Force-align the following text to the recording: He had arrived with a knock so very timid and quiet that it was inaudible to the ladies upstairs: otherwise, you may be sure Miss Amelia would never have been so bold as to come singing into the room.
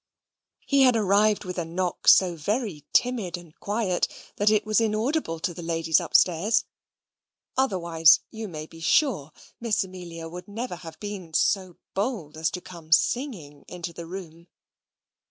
He 0.65 0.81
had 0.81 0.95
arrived 0.95 1.45
with 1.45 1.59
a 1.59 1.63
knock 1.63 2.07
so 2.07 2.35
very 2.35 2.85
timid 2.91 3.37
and 3.37 3.53
quiet 3.59 4.07
that 4.37 4.49
it 4.49 4.65
was 4.65 4.81
inaudible 4.81 5.39
to 5.39 5.53
the 5.53 5.61
ladies 5.61 5.99
upstairs: 5.99 6.65
otherwise, 7.55 8.21
you 8.31 8.47
may 8.47 8.65
be 8.65 8.79
sure 8.79 9.31
Miss 9.59 9.83
Amelia 9.83 10.27
would 10.27 10.47
never 10.47 10.77
have 10.77 10.99
been 10.99 11.35
so 11.35 11.77
bold 11.93 12.35
as 12.35 12.49
to 12.49 12.61
come 12.61 12.91
singing 12.91 13.63
into 13.67 13.93
the 13.93 14.07
room. 14.07 14.47